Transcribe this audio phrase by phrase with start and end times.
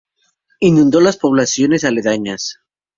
[0.61, 2.57] Inundó las poblaciones aledañas.